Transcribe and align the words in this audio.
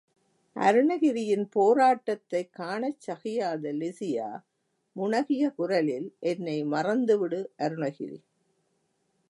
அருணகிரியின் 0.55 1.45
போராட்டத்தைக் 1.55 2.51
காணச் 2.51 2.99
சகியாத 2.99 3.73
லிஸியா 3.73 4.29
முனகிய 4.95 5.49
குரலில், 5.49 6.15
என்னை 6.19 6.63
மறந்து 6.63 7.19
விடு 7.19 7.51
அருணகிரி. 7.59 8.19